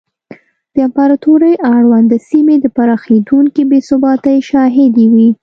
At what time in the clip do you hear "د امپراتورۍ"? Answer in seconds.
0.73-1.53